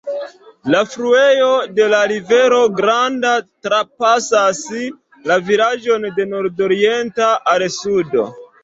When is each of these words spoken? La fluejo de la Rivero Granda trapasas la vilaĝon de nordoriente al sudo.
La 0.75 0.79
fluejo 0.93 1.49
de 1.79 1.89
la 1.91 1.99
Rivero 2.13 2.63
Granda 2.81 3.35
trapasas 3.69 4.65
la 5.31 5.41
vilaĝon 5.53 6.13
de 6.19 6.31
nordoriente 6.35 7.35
al 7.55 7.71
sudo. 7.83 8.31